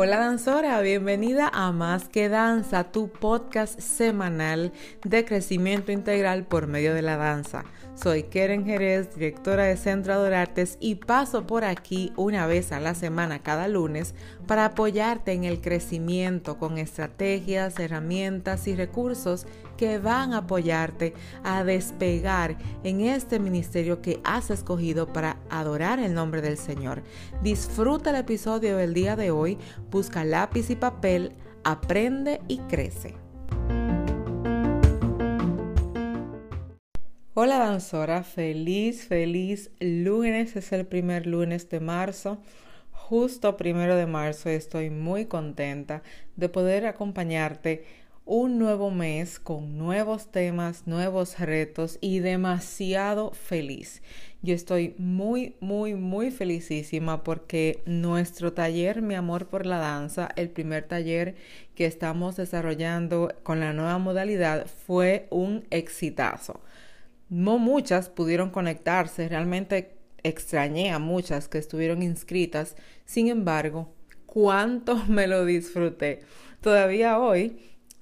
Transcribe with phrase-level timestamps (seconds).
[0.00, 6.94] Hola danzora, bienvenida a Más que Danza, tu podcast semanal de crecimiento integral por medio
[6.94, 7.64] de la danza.
[7.94, 12.94] Soy Keren Jerez, directora de Centro Adorartes y paso por aquí una vez a la
[12.94, 14.14] semana cada lunes
[14.46, 19.46] para apoyarte en el crecimiento con estrategias, herramientas y recursos
[19.78, 26.12] que van a apoyarte a despegar en este ministerio que has escogido para adorar el
[26.12, 27.02] nombre del Señor.
[27.42, 29.56] Disfruta el episodio del día de hoy,
[29.90, 31.32] busca lápiz y papel,
[31.64, 33.14] aprende y crece.
[37.34, 42.38] Hola danzora, feliz, feliz lunes, es el primer lunes de marzo.
[42.90, 46.02] Justo primero de marzo estoy muy contenta
[46.34, 54.02] de poder acompañarte un nuevo mes con nuevos temas, nuevos retos y demasiado feliz.
[54.42, 60.50] Yo estoy muy, muy, muy felicísima porque nuestro taller Mi Amor por la Danza, el
[60.50, 61.36] primer taller
[61.74, 66.60] que estamos desarrollando con la nueva modalidad, fue un exitazo.
[67.30, 72.76] No muchas pudieron conectarse, realmente extrañé a muchas que estuvieron inscritas,
[73.06, 73.90] sin embargo,
[74.26, 76.20] cuánto me lo disfruté.
[76.60, 77.56] Todavía hoy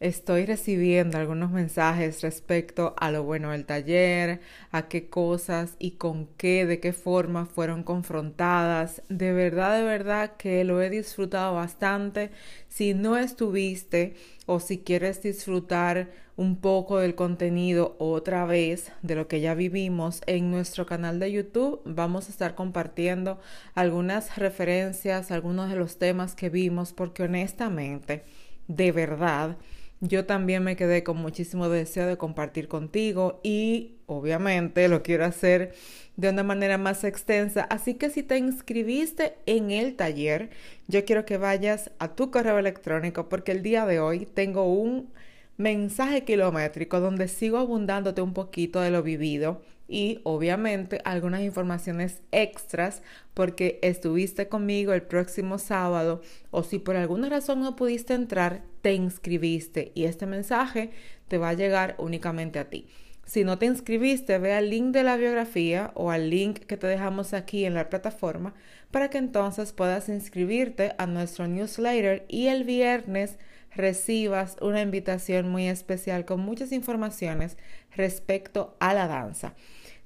[0.00, 4.40] estoy recibiendo algunos mensajes respecto a lo bueno del taller,
[4.72, 9.02] a qué cosas y con qué, de qué forma fueron confrontadas.
[9.10, 12.30] De verdad, de verdad que lo he disfrutado bastante.
[12.68, 14.14] Si no estuviste
[14.46, 20.22] o si quieres disfrutar un poco del contenido otra vez de lo que ya vivimos
[20.26, 23.38] en nuestro canal de YouTube, vamos a estar compartiendo
[23.74, 28.24] algunas referencias, algunos de los temas que vimos, porque honestamente,
[28.68, 29.58] de verdad,
[30.00, 35.74] yo también me quedé con muchísimo deseo de compartir contigo y obviamente lo quiero hacer
[36.16, 37.62] de una manera más extensa.
[37.64, 40.50] Así que si te inscribiste en el taller,
[40.88, 45.12] yo quiero que vayas a tu correo electrónico porque el día de hoy tengo un
[45.58, 53.02] mensaje kilométrico donde sigo abundándote un poquito de lo vivido y obviamente algunas informaciones extras
[53.34, 58.94] porque estuviste conmigo el próximo sábado o si por alguna razón no pudiste entrar, te
[58.94, 60.90] inscribiste y este mensaje
[61.28, 62.86] te va a llegar únicamente a ti.
[63.26, 66.86] Si no te inscribiste, ve al link de la biografía o al link que te
[66.86, 68.54] dejamos aquí en la plataforma
[68.90, 73.38] para que entonces puedas inscribirte a nuestro newsletter y el viernes
[73.74, 77.56] recibas una invitación muy especial con muchas informaciones
[77.94, 79.54] respecto a la danza.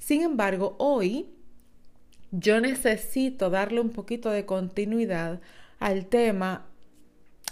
[0.05, 1.31] Sin embargo, hoy
[2.31, 5.41] yo necesito darle un poquito de continuidad
[5.79, 6.67] al tema,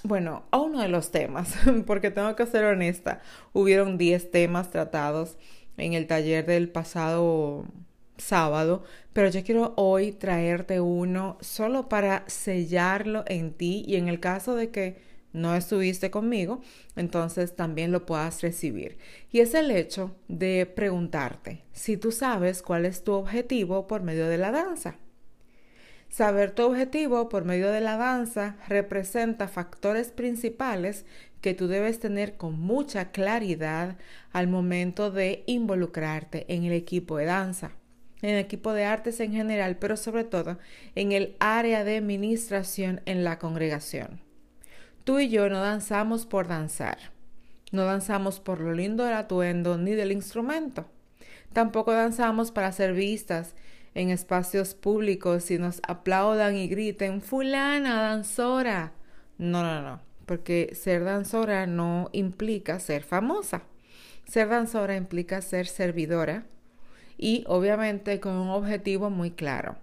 [0.03, 1.55] bueno, a uno de los temas,
[1.87, 3.23] porque tengo que ser honesta,
[3.55, 5.39] hubieron 10 temas tratados
[5.79, 7.65] en el taller del pasado
[8.19, 8.85] sábado,
[9.15, 14.57] pero yo quiero hoy traerte uno solo para sellarlo en ti y en el caso
[14.57, 15.01] de que
[15.33, 16.61] no estuviste conmigo,
[16.97, 18.99] entonces también lo puedas recibir.
[19.31, 24.29] Y es el hecho de preguntarte si tú sabes cuál es tu objetivo por medio
[24.29, 24.97] de la danza.
[26.09, 31.07] Saber tu objetivo por medio de la danza representa factores principales
[31.41, 33.97] que tú debes tener con mucha claridad
[34.31, 37.73] al momento de involucrarte en el equipo de danza,
[38.21, 40.59] en el equipo de artes en general, pero sobre todo
[40.95, 44.21] en el área de administración en la congregación.
[45.05, 46.97] Tú y yo no danzamos por danzar.
[47.73, 50.87] No danzamos por lo lindo del atuendo ni del instrumento.
[51.53, 53.57] Tampoco danzamos para ser vistas
[53.95, 58.93] en espacios públicos y nos aplaudan y griten, fulana, danzora.
[59.39, 63.63] No, no, no, porque ser danzora no implica ser famosa.
[64.25, 66.47] Ser danzora implica ser servidora
[67.19, 69.79] y obviamente con un objetivo muy claro.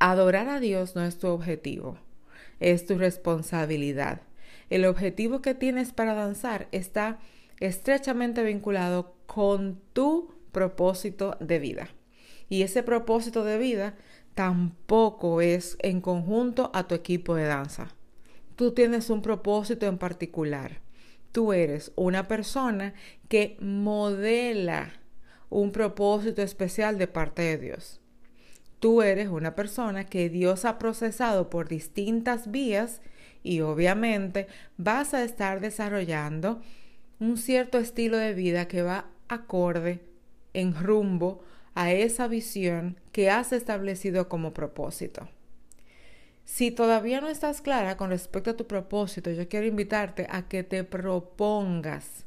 [0.00, 1.98] Adorar a Dios no es tu objetivo
[2.60, 4.22] es tu responsabilidad.
[4.70, 7.18] El objetivo que tienes para danzar está
[7.60, 11.88] estrechamente vinculado con tu propósito de vida.
[12.48, 13.94] Y ese propósito de vida
[14.34, 17.94] tampoco es en conjunto a tu equipo de danza.
[18.56, 20.80] Tú tienes un propósito en particular.
[21.32, 22.94] Tú eres una persona
[23.28, 24.92] que modela
[25.50, 28.00] un propósito especial de parte de Dios.
[28.80, 33.00] Tú eres una persona que Dios ha procesado por distintas vías
[33.42, 36.60] y obviamente vas a estar desarrollando
[37.18, 40.00] un cierto estilo de vida que va acorde
[40.52, 41.42] en rumbo
[41.74, 45.28] a esa visión que has establecido como propósito.
[46.44, 50.62] Si todavía no estás clara con respecto a tu propósito, yo quiero invitarte a que
[50.62, 52.24] te propongas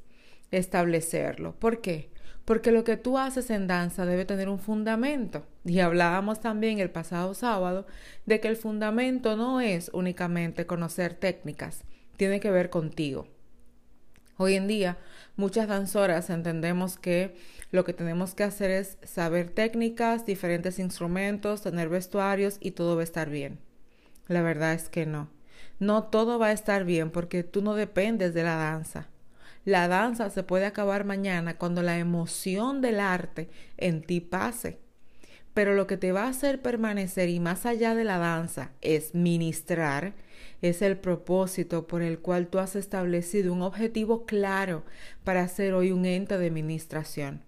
[0.52, 1.54] establecerlo.
[1.56, 2.10] ¿Por qué?
[2.50, 5.46] Porque lo que tú haces en danza debe tener un fundamento.
[5.64, 7.86] Y hablábamos también el pasado sábado
[8.26, 11.84] de que el fundamento no es únicamente conocer técnicas,
[12.18, 13.28] tiene que ver contigo.
[14.38, 14.98] Hoy en día,
[15.36, 17.36] muchas danzoras entendemos que
[17.70, 23.02] lo que tenemos que hacer es saber técnicas, diferentes instrumentos, tener vestuarios y todo va
[23.02, 23.60] a estar bien.
[24.28, 25.30] La verdad es que no.
[25.78, 29.08] No todo va a estar bien porque tú no dependes de la danza.
[29.70, 34.80] La danza se puede acabar mañana cuando la emoción del arte en ti pase.
[35.54, 39.14] Pero lo que te va a hacer permanecer y más allá de la danza es
[39.14, 40.16] ministrar,
[40.64, 44.86] es el propósito por el cual tú has establecido un objetivo claro
[45.24, 47.44] para ser hoy un ente de ministración.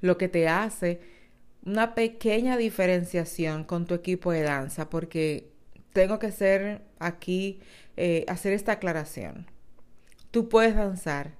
[0.00, 1.02] Lo que te hace
[1.66, 5.50] una pequeña diferenciación con tu equipo de danza, porque
[5.92, 7.60] tengo que ser aquí,
[7.98, 9.46] eh, hacer esta aclaración.
[10.34, 11.36] Tú puedes danzar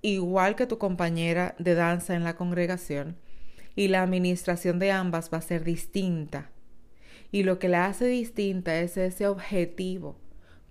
[0.00, 3.16] igual que tu compañera de danza en la congregación
[3.76, 6.50] y la administración de ambas va a ser distinta.
[7.30, 10.18] Y lo que la hace distinta es ese objetivo.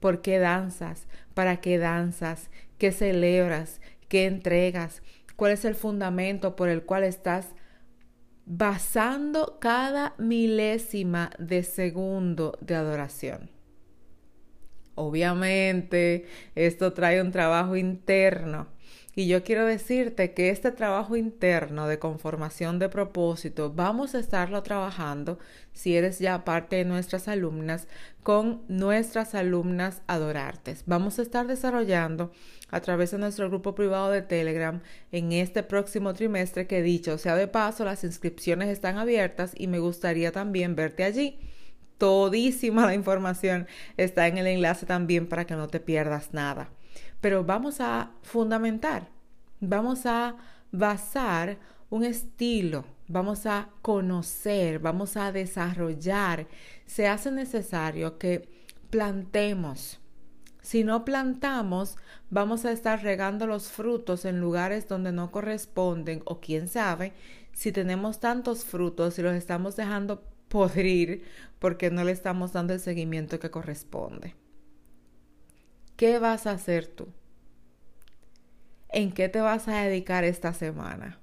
[0.02, 1.08] ¿Por qué danzas?
[1.34, 2.50] ¿Para qué danzas?
[2.78, 3.80] ¿Qué celebras?
[4.10, 5.02] ¿Qué entregas?
[5.38, 7.56] ¿Cuál es el fundamento por el cual estás
[8.46, 13.61] basando cada milésima de segundo de adoración?
[15.02, 18.68] Obviamente, esto trae un trabajo interno.
[19.16, 24.62] Y yo quiero decirte que este trabajo interno de conformación de propósito vamos a estarlo
[24.64, 25.40] trabajando,
[25.74, 27.88] si eres ya parte de nuestras alumnas,
[28.24, 30.84] con nuestras alumnas adorartes.
[30.86, 32.32] Vamos a estar desarrollando
[32.70, 34.82] a través de nuestro grupo privado de Telegram
[35.12, 39.80] en este próximo trimestre que dicho sea de paso, las inscripciones están abiertas y me
[39.80, 41.40] gustaría también verte allí
[42.02, 46.72] todísima la información está en el enlace también para que no te pierdas nada.
[47.22, 49.08] Pero vamos a fundamentar,
[49.60, 50.36] vamos a
[50.72, 51.60] basar
[51.92, 56.48] un estilo, vamos a conocer, vamos a desarrollar.
[56.88, 58.50] Se hace necesario que
[58.90, 60.00] plantemos.
[60.64, 61.98] Si no plantamos,
[62.32, 67.14] vamos a estar regando los frutos en lugares donde no corresponden o quién sabe
[67.54, 71.24] si tenemos tantos frutos y los estamos dejando podrir
[71.58, 74.36] porque no le estamos dando el seguimiento que corresponde.
[75.96, 77.08] ¿Qué vas a hacer tú?
[78.90, 81.20] ¿En qué te vas a dedicar esta semana?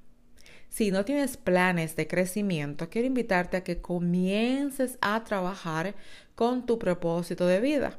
[0.71, 5.95] Si no tienes planes de crecimiento, quiero invitarte a que comiences a trabajar
[6.35, 7.99] con tu propósito de vida.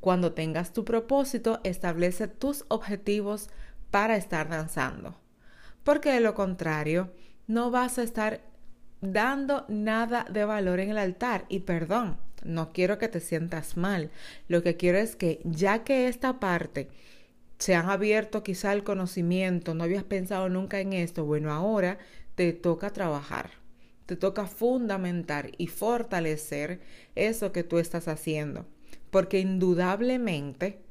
[0.00, 3.48] Cuando tengas tu propósito, establece tus objetivos
[3.90, 5.18] para estar danzando.
[5.82, 7.12] Porque de lo contrario,
[7.46, 8.40] no vas a estar
[9.12, 11.44] dando nada de valor en el altar.
[11.48, 14.10] Y perdón, no quiero que te sientas mal.
[14.48, 16.88] Lo que quiero es que ya que esta parte
[17.58, 21.98] se han abierto quizá el conocimiento, no habías pensado nunca en esto, bueno, ahora
[22.34, 23.50] te toca trabajar.
[24.06, 26.80] Te toca fundamentar y fortalecer
[27.14, 28.66] eso que tú estás haciendo.
[29.10, 30.83] Porque indudablemente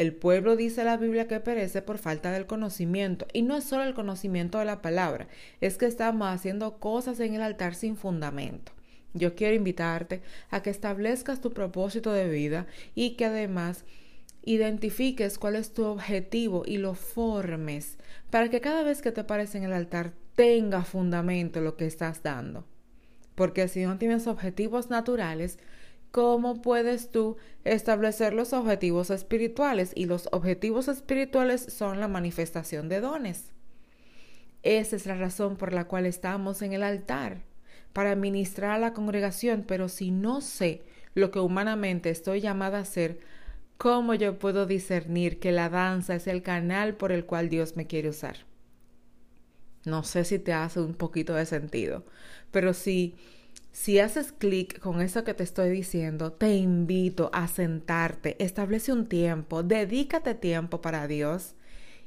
[0.00, 3.26] el pueblo dice la Biblia que perece por falta del conocimiento.
[3.34, 5.28] Y no es solo el conocimiento de la palabra,
[5.60, 8.72] es que estamos haciendo cosas en el altar sin fundamento.
[9.12, 13.84] Yo quiero invitarte a que establezcas tu propósito de vida y que además
[14.42, 17.98] identifiques cuál es tu objetivo y lo formes
[18.30, 22.22] para que cada vez que te pares en el altar tenga fundamento lo que estás
[22.22, 22.64] dando.
[23.34, 25.58] Porque si no tienes objetivos naturales,
[26.10, 29.92] ¿Cómo puedes tú establecer los objetivos espirituales?
[29.94, 33.52] Y los objetivos espirituales son la manifestación de dones.
[34.62, 37.42] Esa es la razón por la cual estamos en el altar,
[37.92, 40.82] para ministrar a la congregación, pero si no sé
[41.14, 43.20] lo que humanamente estoy llamada a hacer,
[43.78, 47.86] ¿cómo yo puedo discernir que la danza es el canal por el cual Dios me
[47.86, 48.36] quiere usar?
[49.84, 52.04] No sé si te hace un poquito de sentido,
[52.50, 53.14] pero si
[53.72, 59.06] si haces clic con eso que te estoy diciendo, te invito a sentarte, establece un
[59.06, 61.54] tiempo, dedícate tiempo para Dios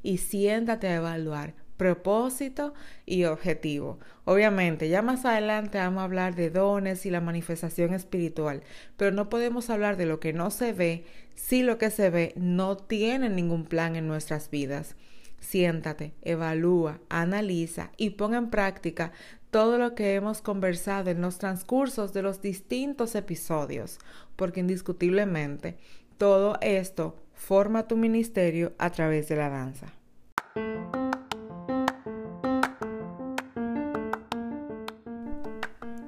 [0.01, 2.73] y siéntate a evaluar propósito
[3.05, 3.99] y objetivo.
[4.25, 8.63] Obviamente, ya más adelante vamos a hablar de dones y la manifestación espiritual,
[8.97, 11.05] pero no podemos hablar de lo que no se ve
[11.35, 14.95] si lo que se ve no tiene ningún plan en nuestras vidas.
[15.39, 19.11] Siéntate, evalúa, analiza y pon en práctica
[19.53, 23.99] todo lo que hemos conversado en los transcursos de los distintos episodios,
[24.35, 25.77] porque indiscutiblemente
[26.17, 29.93] todo esto forma tu ministerio a través de la danza.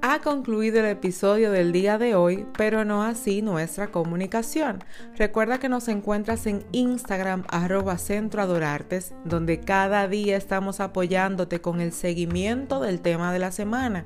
[0.07, 4.83] Ha concluido el episodio del día de hoy, pero no así nuestra comunicación.
[5.17, 11.81] Recuerda que nos encuentras en Instagram arroba Centro Adorartes, donde cada día estamos apoyándote con
[11.81, 14.05] el seguimiento del tema de la semana.